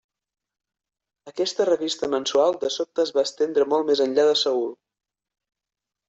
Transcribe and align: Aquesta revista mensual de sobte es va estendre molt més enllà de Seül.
Aquesta 1.31 1.67
revista 1.67 2.07
mensual 2.13 2.57
de 2.63 2.71
sobte 2.75 3.03
es 3.07 3.11
va 3.17 3.25
estendre 3.29 3.67
molt 3.73 3.87
més 3.91 4.01
enllà 4.07 4.25
de 4.29 4.33
Seül. 4.45 4.73